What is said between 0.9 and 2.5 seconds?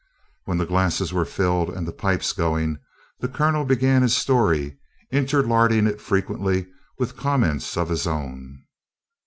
were filled and the pipes